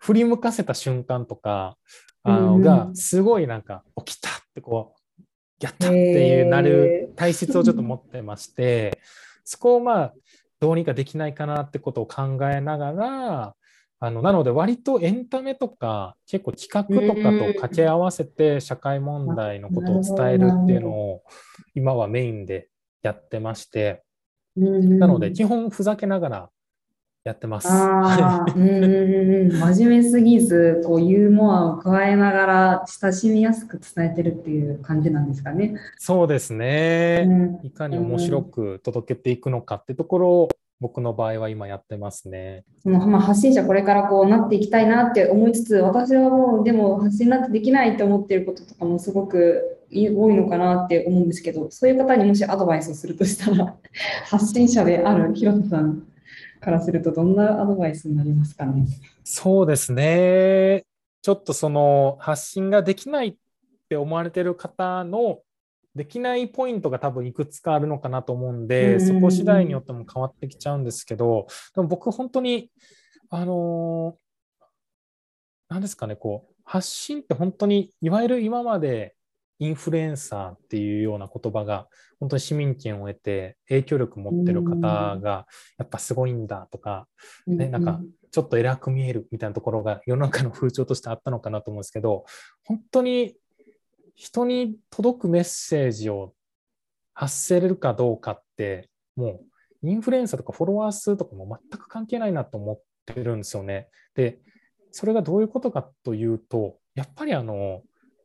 [0.00, 1.76] 振り向かせた瞬間とか、
[2.22, 5.22] あの、が、すごいなんか、起きたってこう、
[5.60, 9.00] やったっていうなる体質をちょっと持ってまして、
[9.44, 10.14] そこをまあ、
[10.60, 13.54] どうにかできないかなってことを考えながら、
[14.00, 21.22] あのなので割とエンタメとか結構企画とかと掛け合わせて社会問題のことを伝えるっていうのを
[21.74, 22.68] 今はメインで
[23.02, 24.04] やってまして
[24.56, 26.50] なので基本ふざけながら
[27.28, 27.68] やってます。
[27.68, 35.74] うん真面目すぎずこうユーモアを加えながら親しみやすく伝えてるっていう感じなんですかね。
[35.98, 37.60] そうですね。
[37.62, 40.48] いかに面白く届けていくのかってところを
[40.80, 42.64] 僕の場合は今やってますね。
[42.82, 53.74] そのまあ、発信者これからこうなっていきたいなって思いつつ私はもうでも発信なんてできないと思ってることとかもすごく多いのかなって思うんですけどそういう方にもしアドバイスをするとしたら
[54.26, 56.04] 発信者である広田さん
[56.60, 58.86] からするとどんなアドバイスになりますかね？
[59.24, 60.84] そうですね。
[61.22, 63.36] ちょっとその発信ができないっ
[63.88, 65.40] て思われてる方の
[65.94, 72.70] できないポイントが多分いくつかあるのかなと思うんで、そこ次第によっても変わってきちゃうんですけど、でも僕本当に、
[73.30, 74.16] あの
[75.68, 79.16] 何ですかね、こう、発信って本当に、いわゆる今まで
[79.58, 81.88] インフルエンサーっていうような言葉が、
[82.20, 85.46] 本当に市民権を得て影響力持ってる方が、
[85.78, 87.08] やっぱすごいんだとか、
[87.46, 92.24] ね、なんか、ちょっと偉く見えるみたいなところが世の中の風潮としてあったのかなと思うんですけど、
[92.64, 93.36] 本当に
[94.14, 96.34] 人に届くメッセージを
[97.14, 99.40] 発せれるかどうかって、も
[99.82, 103.88] うインフルエンサーとかフォロワー数とかも全く関係ないなと思ってるんですよね。
[104.14, 104.38] で、
[104.90, 107.82] それがどういうことかというと、やっぱりあの、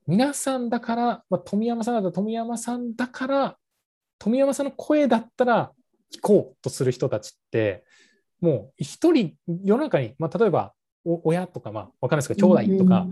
[0.08, 3.58] 皆さんだから、まあ、富山さんだったら富山さんだから、
[4.20, 5.72] 富山さんの声だったら
[6.14, 7.84] 聞こうとする人たちって、
[8.42, 10.74] もう一人世の中に、まあ、例えば
[11.06, 13.08] 親とか、まあ、わかんないですけど、兄弟とか、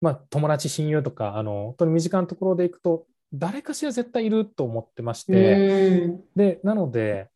[0.00, 7.30] まあ、友達、親友とか、あの、本当に身近なところでいくと、誰かしら絶対いると思ってまして、で、なので、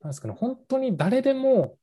[0.00, 1.76] なんですかね、本当に誰でも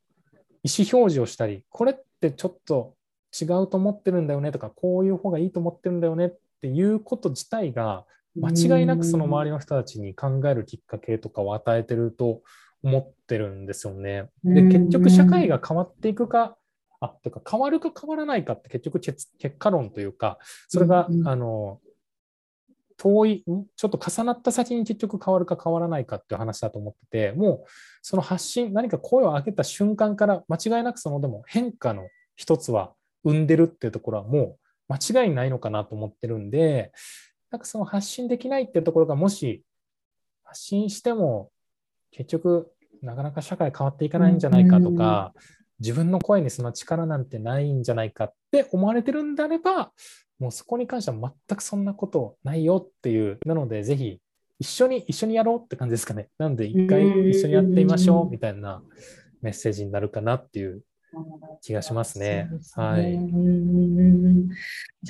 [0.63, 2.95] 意思表示をしたり、これってちょっと
[3.41, 8.06] 違うと思ってるんだよねとか、こういう方がいいと思ってるんだよねっていうこと自体が、
[8.38, 12.41] 間違いなくその周りの人たちに考えるきっかけとかを与えてると
[12.84, 14.30] 思ってるんですよね。
[14.43, 16.58] で、結局社会が変わっていくか
[17.00, 21.80] あ、とか変わるか変わらないかって結局結果論というか、それが、あの、
[22.98, 23.43] 遠い、
[23.76, 27.65] ちょっと重なった先に結局変わるか変わらないかっていう話だと思ってて、もう
[28.02, 32.93] その発信、何か声を上げた瞬間から間違いなくそのでも変化の一つは
[33.26, 34.58] 生んでるっていうところはも
[34.90, 36.94] う間違いないのかなと思ってるんで、
[37.52, 39.64] なんかその発信できないっていうところがもし
[40.44, 41.52] 発信しても
[42.12, 45.34] 結局なかなか社会変わっていかないんじゃないかとか、
[45.80, 49.92] 自分の声にその力なんてないんじゃないかって思われてるんであれば、
[50.40, 54.20] もうそこに関しては全くそんなことないよっていう、なのでぜひ
[54.60, 56.30] 一緒に、一緒にやろうって感じですかね。
[56.38, 58.82] なので一回一緒にやってみましょうみたいな
[59.42, 60.82] メッセージになるかなっていう
[61.62, 62.49] 気がしますね。
[62.62, 63.17] すねはい。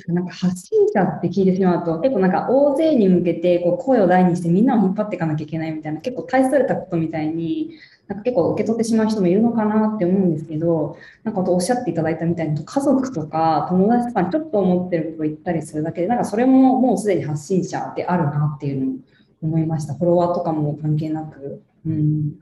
[0.08, 7.70] なんか発信者って聞いてしまうと、結構なんか大勢に向けてこう声を大にしてみんなを引っ張っていかなきゃいけないみたいな、結構大それたことみたいに
[8.08, 18.94] なんか結構受け取ってしまう人もいるのかなって思うんですけど、なんかおっしゃっていただいたみたいに、家族とか友達とかにちょっと思ってることを言ったりするだけで、なんかそれももうすでに発信者であるなっていうのを
[19.42, 19.94] 思いました。
[19.94, 21.62] フォロワーとかも関係なく。
[21.84, 22.32] うん、い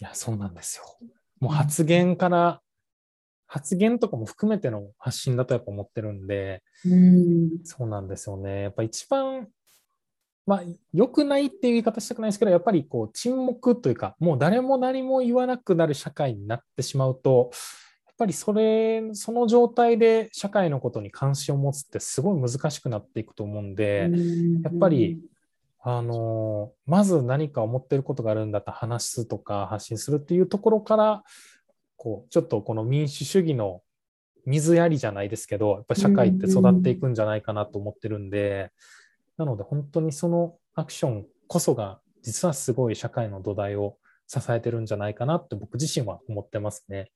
[0.00, 0.84] や、そうなんですよ。
[1.38, 2.60] もう発言から
[3.54, 8.62] 発言とかも含めての発信だとやっぱ思ってるんで、うん、そうなんですよね。
[8.62, 9.46] やっぱ一番、
[10.44, 10.62] まあ、
[10.92, 17.52] 良くないっていう言い方したくないですけど、やっぱりこう沈黙というか、もう誰も何も言わなくなる社会になってしまうと、
[18.06, 24.10] やっぱりそれ、その状態で社会のことに関心を持つってすごい難しくなっていくと思うんで、
[24.64, 25.20] やっぱり、
[25.78, 31.22] あの、まず何か思ってることがあるんだったら話すとか発信するっていうところから、
[31.96, 33.82] こうちょっとこの民主主義の
[34.46, 38.70] 水やりじゃないですけどやっぱ社会って育っていくんじゃないかなと思ってるんで、
[39.36, 47.10] なので本当にそのアクションこそが実はすごい社会の土台を支えてるんじゃないかなって僕自身は思ってますね。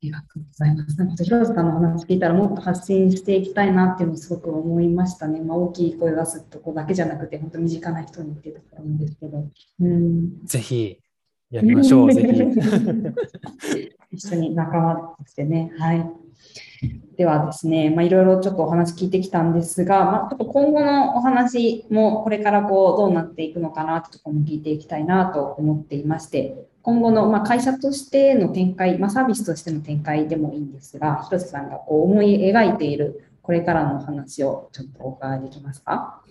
[0.00, 0.96] ありがとうございます。
[0.96, 5.40] なんか広瀬さんの話聞いたらもっと発信していきたいなっていうのをすごく思いましたね。
[5.40, 9.44] まあ、大きい声を出すとこだけじゃなくて本当身近な人にっていうところなんですけど。
[9.80, 11.00] うん、ぜひ
[11.50, 13.90] やりましょう、 ぜひ。
[14.12, 15.72] 一緒に仲間としてね。
[15.78, 16.10] はい。
[17.16, 36.22] ではですね、まあ、いろいろちょっとお話聞いてきたんですが、まあ、ちょっと今後のお話もこれからこうどうなっていくのかなってところも聞いていきたいなと思っていまして、今後のま会社としての展開、まあ、サービスとしての展開でもいいんですが、広瀬さんがこう思い描いているこれからの話をちょっとお伺いできますか？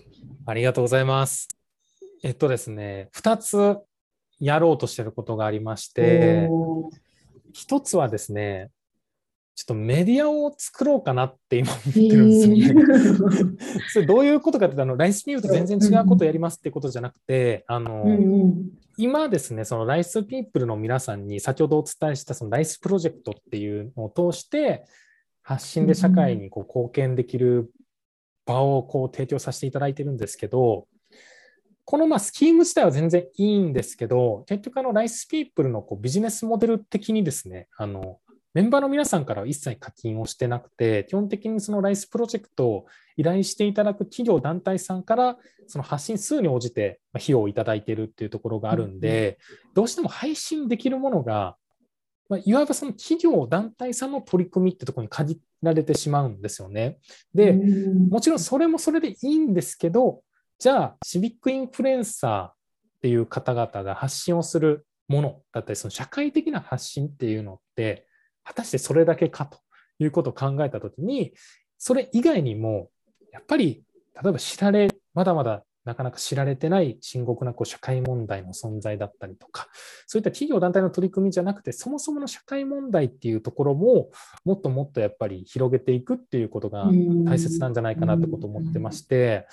[0.46, 1.48] ありがとうございます。
[2.24, 3.78] えっとですね、2つ
[4.40, 6.48] やろうとしてることがありまして、
[7.52, 8.70] 一つはですね、
[9.58, 13.56] ちょっとメディアを作ろうかなって今思ってるんですよね。
[13.92, 18.04] それどういうことかっていうと、あのライスピープルと全然違うことをやりますってことじゃなくて、あの、
[18.96, 24.84] 今ですね、そのライスピープルの皆さんに先ほどお伝えしたそのライスプロジェクトっていうのを通して、
[25.42, 27.72] 発信で社会にこう貢献できる
[28.46, 30.86] 場をこう提供させていただいてるんですけど、
[31.90, 38.18] このまあスキーム自体は全然いいんですけど、結局あのライスピープルのこうビジネスモデル的にですね、あの
[38.52, 49.38] メンバーの皆さんからは一切課金をしてなくて、基本的にそのライスプロジェクトを依頼していただく企業、団体さんからその発信数に応じて費用をいただいているっていうところがあるんで、
[49.72, 51.56] どうしても配信できるものが、
[52.28, 56.98] まあ、いわばその企業、団体さんの取り組みってところに限られてしまうんですよね。
[57.34, 57.54] で、
[58.10, 60.20] もちろんそれもそれでいいんですけど、
[60.58, 62.54] じゃあ、シビックインフルエンサーっ
[63.00, 68.08] ていう方々が発信をするものだったり、その社会的な発信っていうのって、
[68.42, 69.60] 果たしてそれだけかと
[70.00, 71.32] いうことを考えたときに、
[71.78, 72.90] それ以外にも、
[73.32, 73.84] やっぱり、
[74.20, 79.68] 例えば知られ、まだまだなかなか知られてない深刻なこう社会問題の存在だったりとか、
[80.08, 84.10] そういった企業団体の取り組みじゃなくて、そもそもの社会問題っていうところも、
[84.44, 86.90] もっともっとやっぱり広げていくっていうことが
[87.24, 89.46] 大切なんじゃないかなってことを思ってまして、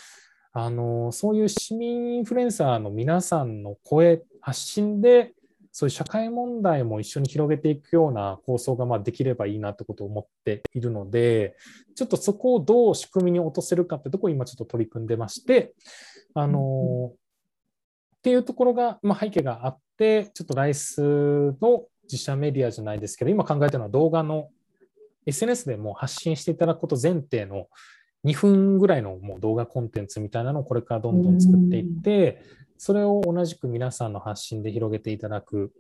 [0.58, 5.34] あのそういう市民インフルエンサーの皆さんの声、発信で、
[5.74, 11.58] そういう社会問題も一緒に広げていくような構想がまできればいいなってことを思っているので、
[11.94, 15.74] ちょっとそこをどう仕組みに落とせるかってとこを今ちょっと取り組んでまして、
[16.34, 24.48] あのっていうところが、ま、背景があって、ちょっとライスの自社メディアじゃないですけど、今考えてるのは動画の
[25.26, 27.68] SNS でも発信していただくこと前提の
[28.26, 32.42] 2分ぐらいのもう動画コンテンツみたいなのをこれからどんどん作っていって、
[32.78, 35.72] それを同じく皆さんの発信で広げていただく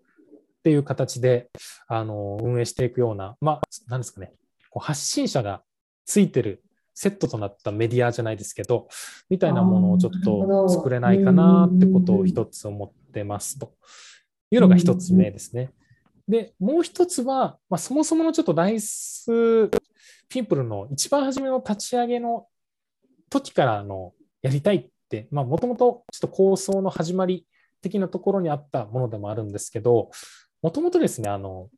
[0.59, 1.49] っていう形で
[1.87, 4.33] あの運営していくような、まあ、なんですかね、
[4.69, 5.61] こう発信者が
[6.05, 8.87] ついてるセットとなったメディアじゃないですけど、
[9.29, 13.73] みたいなものをちょっと作れないかなってことを一つ思ってますと。
[14.51, 15.71] いうのが一つ目ですね。
[16.27, 19.25] で、もう一つは、まあ、そもそものちょっとライス
[20.27, 22.47] ピープルの一番初めの立ち上げの
[23.29, 27.45] 時からのやりたいって、もともとちょっと構想の始まり
[27.81, 30.09] 的なところにあったものでもあるんですけど、
[30.61, 31.69] もともとですね、あの、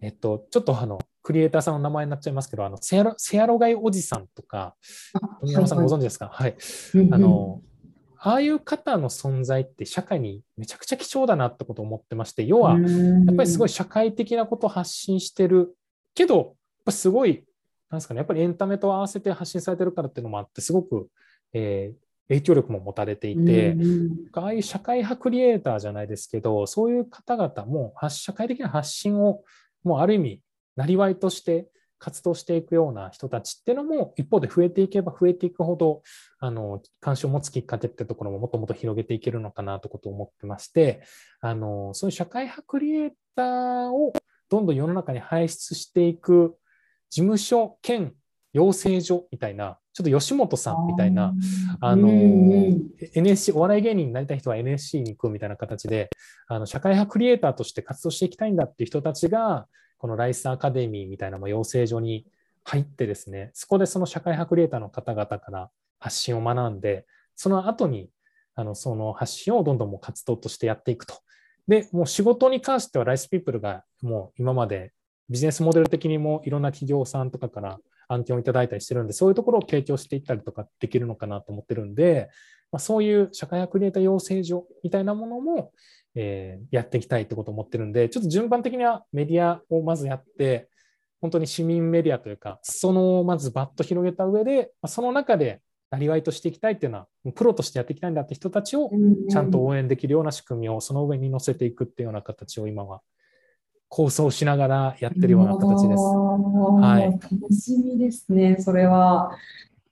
[0.00, 4.76] えっと、ちょっとあの、クリエイターさんの名前になっちゃいますけど、あの、セアロセアロガイおじさんとか、
[5.40, 6.28] 富山さんご存知ですか？
[6.32, 6.56] はい。
[7.12, 7.60] あの、
[8.26, 12.78] ああいう方の存在って社会にめちゃくちゃ貴重だなってことを思ってまして、要は、や
[13.32, 15.76] っぱりすごい社会的なことを発信してる
[16.12, 17.44] けど、ぱすごい、
[17.88, 21.08] なんですかね、やっぱりエンタメと合わせて発信されてるからっていうのもあって、すごく、
[21.52, 23.76] えー、影響力も持たれていて、
[24.32, 29.44] ああいう社会派クリエイターじゃないですけど、そういう方々も社会的な発信を、
[29.84, 30.40] もうある意味、
[30.74, 31.68] なりわいとして
[31.98, 36.02] 活動していくような人たちっていうのも一方で増えていけば増えていくほど
[36.38, 41.02] あの関心を持つきっかけってところももっともっと広げていけるのかなということを思ってまして
[41.40, 44.12] あのそういう社会派クリエイターを
[44.48, 46.56] どんどん世の中に輩出していく
[47.10, 48.12] 事務所兼
[48.52, 51.32] 養成所みたいなちょっと吉本さんみたいな、
[51.80, 52.10] あの、
[53.14, 56.10] NSC、お笑い芸人になりたい人は NSC に行くみたいな形で、
[56.48, 59.66] あの、社会派クリエイターとして活動していきたいんだっていう人たちが、
[59.98, 62.26] このライスアカデミーみたいな養成所に
[62.64, 68.10] 入ってですね、そこでその社会派クリエイターの方々から発信を学んで、その後に、
[68.54, 71.14] あの、その発信をどんどんもう活動としてやっていくと。
[71.68, 74.92] で、もう仕事に関してはライスピープルがもう今まで
[75.28, 77.78] ビジネスモデル的にもいろんな企業さんとかから
[78.08, 82.30] 案件をいただいたりしてるんで、そういうところを提供していったりとかできるのかなと思ってるんで、
[82.72, 85.72] まあ、そういう社会派クリエイター養成所みたいなものも、
[86.16, 90.68] えー、やっていきたいってことを思ってるんで、ちょっと順番的にはメディアをまずやって、
[91.20, 95.60] 本当に市民メディアというか、そのまずバッと広げた上で、その中で
[95.90, 98.90] なりわいとしていきたいっていうのは、プロとしてやっていきたいんだって人たちを
[99.30, 103.02] ちゃんと応援できるような仕組みをその上に乗せていくっていうような形を今は
[103.88, 106.02] 構想しながらやってるような形です。
[106.02, 109.30] はい、楽しみですね、それは。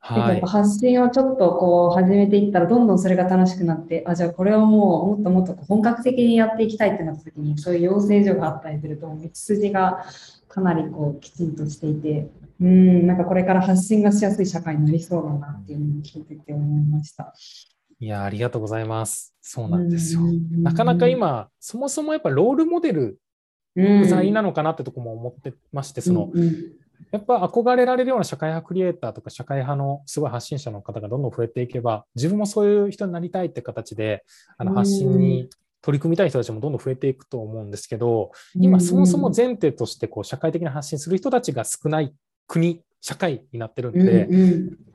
[0.07, 10.05] はい、発信をちょっとこう始めていったらどんどんそれが楽しくなってあじゃあこれをもうもっともっと本格的にやっていきたいってなった時にそういう養成所があったりすると道筋が
[10.47, 12.29] かなりこうきちんとしていて
[12.61, 17.33] うんなんかこれから発信がしやすい社会になりそうだなっていうのを聞いてて思いました。
[17.99, 19.35] いやありがとうございます。
[19.41, 20.21] そうなんですよ。
[20.59, 23.19] なかなか今そもそもやっぱロールモデル
[23.75, 26.31] 不在なのかなってとこも思ってまして、その、
[27.11, 34.24] やっぱ憧れられるような社会派クリエイターとか社会派のすごい発信者の方がどんどん増えていけば、自分もそういう人になりたいって形で、
[34.59, 35.49] あの発信に
[35.82, 42.14] 取り組みたい人たちもどんどん増えていくと思うんですけど、今そもそも前提としてこう社会的な発信する人たちが少ない
[42.49, 44.28] 国、社会になってるんで、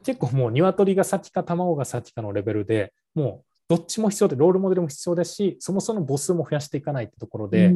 [0.04, 7.76] 結構もう鶏が先か卵が先かのレベルでもうどっちも必要で、ロールモデルも必要ですし、そもそも母数も増やしていかないってところで、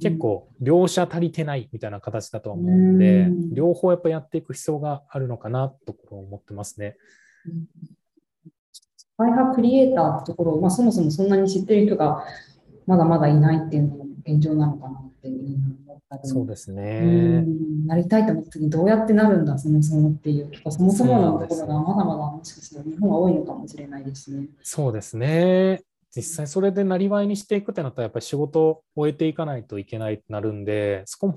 [0.00, 6.96] 結構、両者足りてないみたいな形だとは思うんで、両方やっぱやっていく必要があるのかなところ思ってますね。
[9.20, 12.24] イハクリエイターってところ、まあ、そもそもそんなに知ってる人が
[12.86, 15.58] まだまだいないっていうのが現状なのかなっていう
[16.22, 17.44] そうですね。
[17.86, 24.46] なりたいと思った時にどうやってなるんだ、そもそもっていう、そもそものところがまだまだもしかしたら日本は多いのかもしれないですね。
[24.62, 25.82] そうですね。
[26.16, 31.34] 実際それでなりわいにしていくってなったらやっぱり仕事を終えていかないといけないってなるんで、そこも、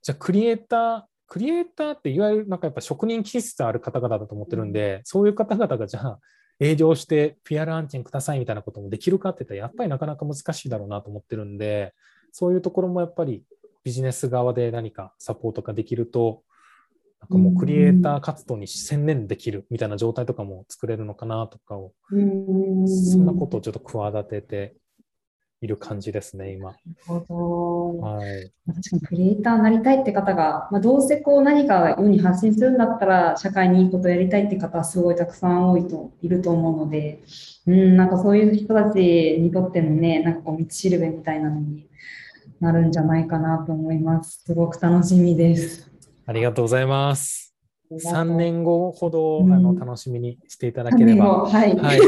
[0.00, 6.18] じゃあクリエイター、クリエイターっていわゆるなんかやっぱ職人気質ある方々だと思ってるんで、そういう方々がじゃあ
[6.58, 11.92] 営業して PR 案件くださいみたいなこともできるかって言ったらやっぱりなかなか難しいだろうなと思ってるんで、
[12.32, 13.42] そういうところもやっぱり
[13.84, 16.42] ビジネス側で何かサポートができると、
[17.20, 24.74] なんかもうクリエイター活動に専念できるみたいな状態とかも作れるのかなとかを、そんなことをちょっと企てて
[25.60, 26.72] いる感じですね、今。
[26.72, 27.98] なるほど。
[27.98, 37.20] はい、確かにクリエイターになりたいって方が、まあ、どうせこう何か世に発信するんだったら、社会にいいことをやりたいって方はすごいたくさん多いといると思うので、
[37.68, 41.88] うん、なんかそういう人たちにとってのね、なんかこう道しるべみたいなのに
[42.62, 44.44] なるんじゃないかなと思います。
[44.46, 45.90] すごく楽しみです。
[46.24, 47.56] ありがとうございます。
[47.90, 52.00] 3年後ほど、うん、あの楽しみにしていただければ、はい、はい、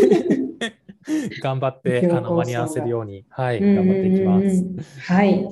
[1.43, 4.41] 頑張ってあの間に合わせるように、はい、頑張っていきま
[4.85, 5.13] す。
[5.13, 5.43] はい、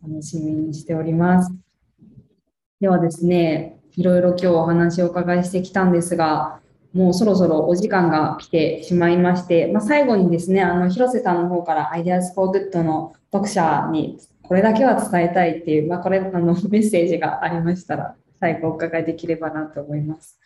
[0.00, 1.52] 楽しみにしております。
[2.80, 6.60] ではですね、いろいろ今日お話をお伺いしてきたんですが、
[6.92, 20.38] もうそろそろお時間が来てしまいまして、まあ、最後にですね、あの広瀬さんの方から Ideas for Good の読者にこれだけは伝えたいっていう、まあ、これあの メッセージがありましたら、最後お伺いできればなと思います。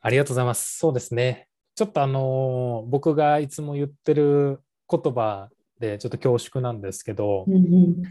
[0.00, 0.78] ありがとうございます。
[0.78, 1.48] そうですね。
[1.74, 4.60] ちょっとあの僕がいつも言ってる
[4.90, 8.02] 言葉でちょっと恐縮なんですけど、うんうん、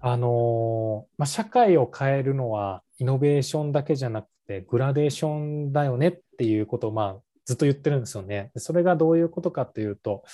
[0.00, 8.50] あのまあ、社会を変えるのはイノベーションだけじゃなくてグラデーションだよねっていうことをまあずっと言ってるんですよね。
[8.56, 10.24] それがどういうことかというと、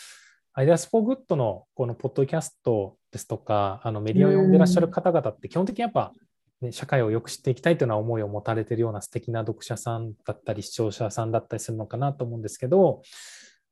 [0.55, 6.13] IDEAS FOR GOOD のこのポッドキャストですとか、あのメディアを読んでらっしゃる方々って基本的にやっぱ、
[6.61, 13.01] ね、社会をよく知っていきたいというような思いを持たれているような素敵な読者さんだったり視聴者さんだったりするのかなと思うんですけど、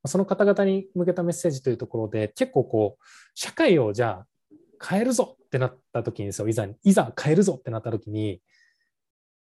[0.06, 3.04] その方々に向けたメッセージというところで結構こう
[3.34, 4.26] 社会をじゃあ
[4.82, 6.48] 変えるぞってなった時にですよ。
[6.48, 8.40] いざいざ変えるぞってなった時に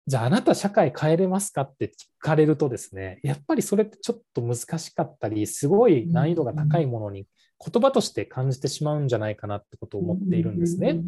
[0.09, 7.26] じゃああなた社会変えれますかって聞かれるとですねやっぱりそれってちょっと難しかったりすごい難易度が高いものに
[7.62, 11.00] 言葉として感じてしまうんじゃないかなってことを思っているんですね。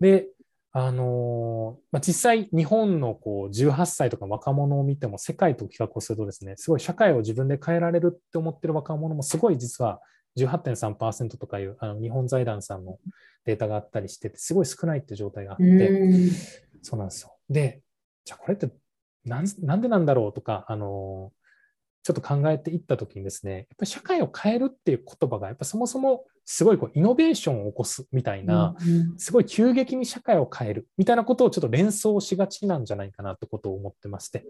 [0.00, 0.26] で、
[0.72, 10.00] あのまあ、実際日本のこう18歳とか若者を見ても世界と比較をするとですねすごい社会を自分で変えられるって思ってる若者もすごい実は
[10.36, 12.98] 18.3%とかいうあの日本財団さんの
[13.44, 15.90] データがあったりしててすごい少ないって状態があって
[16.82, 17.36] そうなんですよ。
[17.48, 17.80] で
[18.26, 18.68] じゃあこれって
[19.24, 21.32] なんなんでなんだろうとかあの
[22.02, 28.76] ちょっと考えていったときにですね、やっぱり社会を変えるっていう言葉が、やっぱそもそもすごいこうイノベーションを起こすみたいな、
[29.16, 34.44] すごい急激に社会を変えるみたいなことをちょっと連想しがちなんじゃないかなってことを思ってまして、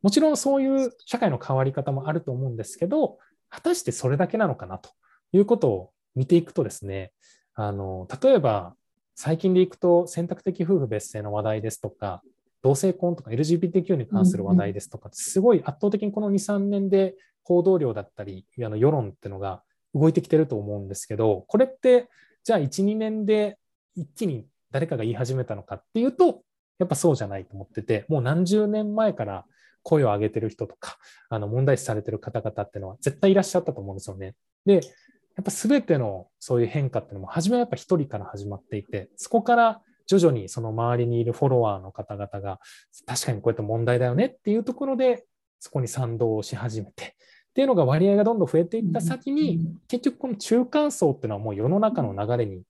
[0.00, 3.18] もちろんそういう社会の変わり方もあると思うんですけど、
[3.50, 4.90] 果たしてそれだけなのかなと
[5.32, 7.10] いうことを見ていくとですね、
[7.56, 8.76] あの例えば
[9.16, 12.22] 最近でいくと選択的夫婦別姓の話題ですとか、
[12.62, 19.62] 同性婚とか LGBTQ に関する話題ですとか、すごい圧倒的にこの2、3年で報道量だったり、あの世論っていうのが
[19.94, 22.08] 動いてきてると思うんですけど、これって
[22.44, 23.58] じゃあ1、2年で
[23.94, 26.42] 一気に誰かが言い始めたのかっていうと、
[26.78, 29.44] やっぱそうじゃないと思ってて、もう何十年前から
[29.82, 30.98] 声を上げてる人とか、
[31.28, 34.34] あの問題視されてる方々っていうのは絶対いらっしゃったと思うんですよね。
[34.66, 34.80] で、や
[35.40, 39.82] っぱ全てのそういう変化っていうのも、初めはやっぱ一人から始まっていて、そこから
[40.18, 42.60] 徐々にその周りにいるフォロワーの方々が、
[43.06, 45.24] 確かにこうやって問題だよねっていうところで、
[45.58, 52.62] そこに賛同をし始めて、っていうのが割合がどんどん増えていった先に、結局この中間層っていうのはもう世の中の流れに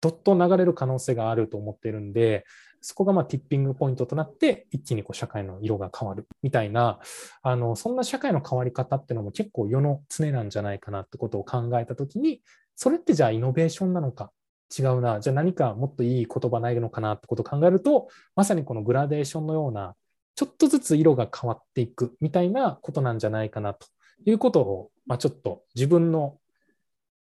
[0.00, 2.44] どっと流れる可能性があると思ってるんで、
[2.80, 6.98] そこがまあティッピングポイントとなって、一気にこう社会の色が変わるみたいな、
[7.42, 12.40] あのそんな社会の変わり方っていうのも結構世の常なんじゃないかなってことを考えたときに、
[12.74, 14.30] それってじゃあイノベーションなのか
[14.76, 19.94] 違うな、じゃあ何かもっといい言葉ないのかなってことを考えると、まさにこのグラデーションのような、
[20.34, 23.86] ちょっとずつ色が変わっていくみたいなことなんじゃないかなと
[24.24, 26.38] いうことを、まあ、ちょっと自分の、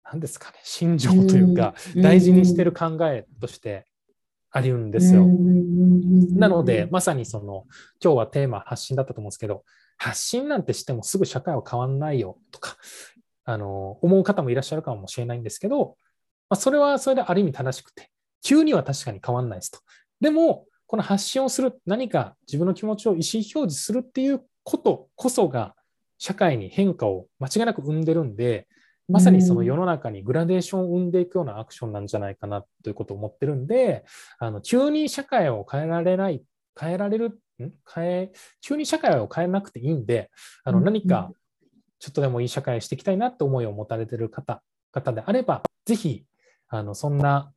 [0.05, 3.87] 何ですかね、心情というか、大事にしてる考えとして
[4.51, 5.27] あるんですよ。
[6.37, 7.65] なので、まさにその、
[8.03, 9.65] 今日はテーマ発信だったと思うんですけど、
[9.97, 12.77] 発信なんてしてもすぐ社会は変わんないよとか、
[13.45, 15.97] あの、思う方もいらっしゃるかもしれないんですけど、
[16.51, 18.11] まあ、それはそれである意味正しくて、
[18.43, 19.79] 急には確かに変わんないですと。
[20.21, 25.75] でも、この発信をする、何か自分の気持ちを意思表示するっていうことこそが、
[26.19, 28.67] 社会に変化を間違いなく生んでるんで、
[29.09, 34.05] まさにその世の中にグラデーションを生んでいくようなアクションなんじゃないかなということを思ってるんで、
[34.39, 36.45] あの急に社会を変えられない、
[36.79, 37.73] 変えられる、ん？
[37.93, 40.31] 変え、急に社会を変えなくていいんで、
[40.65, 41.31] あの何か
[41.99, 46.25] ちょっとでもいい社会をしていきたいなって思いを持たれてる方、方であれば、ぜひ
[46.71, 47.53] あのそんな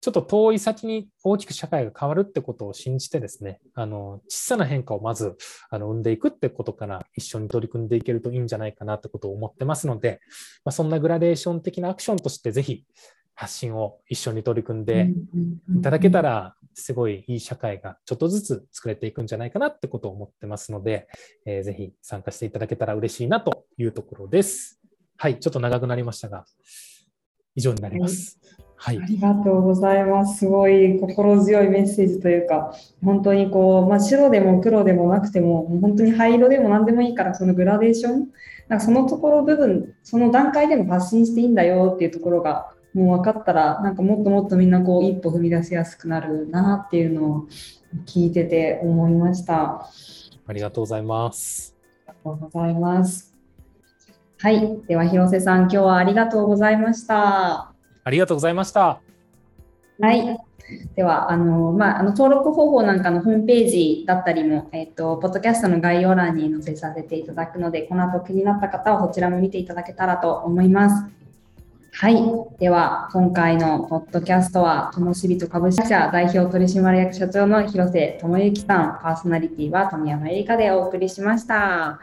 [0.00, 5.36] ちょっと遠い先に大きく社会が変わるってことを信じてですね、あの小さな変化をまず
[5.70, 10.20] あの生んでいくってことから一緒に取り組んでいけるといいんじゃないかなってことを思ってますので、
[10.64, 12.84] まあ、そんなグラデーション的なアクションとしてぜひ
[13.34, 15.10] 発信を一緒に取り組んで
[15.76, 21.08] いただけたら、すごいいい社会がちょっとずつ作れていくんじゃないかなってことを思ってますので、
[21.46, 24.80] えー、ぜひ参加していただけたら嬉しいなというところです。
[25.16, 26.44] はい、ちょっと長くなりましたが、
[27.56, 28.38] 以上になります。
[28.76, 30.40] はい、ありがとうございます。
[30.40, 38.28] すごい心強いメッセージというか、本当にこう、まあ、白でも黒でもなくても、本当に灰色でも何でもいいから、そのグラデーション、
[38.68, 47.46] なんかそのところ部分、その段階でも発信していいんだよっていうところが、もう分かったら、なんかもっともっとみんなこう一歩踏み出しやすくなるなっていうのを
[48.06, 49.88] 聞いてて思いました。
[50.46, 51.74] ありがとうございます。
[52.06, 53.35] ありがとうございます。
[54.38, 54.82] はい。
[54.86, 57.72] では、広瀬さん、今日はありがとうございました。
[58.04, 59.00] ありがとうございました。
[59.98, 60.38] はい。
[60.94, 71.10] では、あの、まあ、あの、登録方法なんかのホームページだったりも、えっ、と、ポッドキャストの概要欄に載せさせていただくので、この後気になった方はこちらも見ていただけたらと思います。
[71.92, 72.16] はい。
[72.58, 82.00] では、今回のポッドキャストは、ともしびと株式会社代表取締役社長の広瀬智之さん、パーソナリティは富山えりかでお送りしました。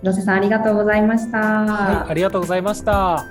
[0.00, 1.38] 広瀬さん、ありがとうございました。
[1.38, 3.26] はい、ありがとうございました。